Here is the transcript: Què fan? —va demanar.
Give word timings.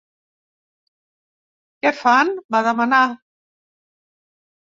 Què 1.85 1.91
fan? 1.99 2.33
—va 2.55 2.63
demanar. 2.71 3.03